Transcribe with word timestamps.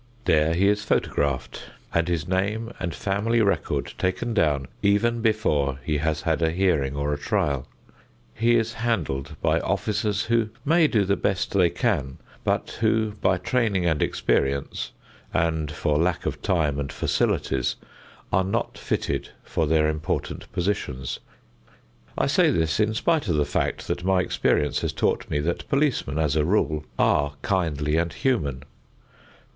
There 0.25 0.55
he 0.55 0.67
is 0.67 0.83
photographed 0.83 1.61
and 1.93 2.07
his 2.07 2.27
name 2.27 2.71
and 2.79 2.91
family 2.95 3.39
record 3.43 3.93
taken 3.99 4.33
down 4.33 4.65
even 4.81 5.21
before 5.21 5.77
he 5.85 5.97
has 5.99 6.23
had 6.23 6.41
a 6.41 6.49
hearing 6.49 6.95
or 6.95 7.13
a 7.13 7.19
trial. 7.19 7.67
He 8.33 8.55
is 8.55 8.73
handled 8.73 9.35
by 9.43 9.59
officers 9.59 10.23
who 10.23 10.49
may 10.65 10.87
do 10.87 11.05
the 11.05 11.15
best 11.15 11.51
they 11.51 11.69
can, 11.69 12.17
but 12.43 12.79
who 12.79 13.11
by 13.11 13.37
training 13.37 13.85
and 13.85 14.01
experience 14.01 14.91
and 15.35 15.69
for 15.71 15.99
lack 15.99 16.25
of 16.25 16.41
time 16.41 16.79
and 16.79 16.91
facilities 16.91 17.75
are 18.33 18.43
not 18.43 18.79
fitted 18.79 19.29
for 19.43 19.67
their 19.67 19.87
important 19.87 20.51
positions. 20.51 21.19
I 22.17 22.25
say 22.25 22.49
this 22.49 22.79
in 22.79 22.95
spite 22.95 23.27
of 23.27 23.35
the 23.35 23.45
fact 23.45 23.85
that 23.87 24.03
my 24.03 24.21
experience 24.21 24.81
has 24.81 24.93
taught 24.93 25.29
me 25.29 25.37
that 25.41 25.69
policemen, 25.69 26.17
as 26.17 26.35
a 26.35 26.43
rule, 26.43 26.85
are 26.97 27.35
kindly 27.43 27.97
and 27.97 28.11
human. 28.11 28.63